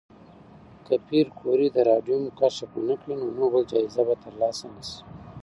که 0.85 0.93
پېیر 1.07 1.27
کوري 1.39 1.67
د 1.71 1.77
راډیوم 1.89 2.23
کشف 2.39 2.69
ونکړي، 2.75 3.13
نو 3.21 3.27
نوبل 3.37 3.63
جایزه 3.71 4.01
به 4.07 4.15
ترلاسه 4.23 4.65
نه 4.73 4.81
شي. 4.89 4.99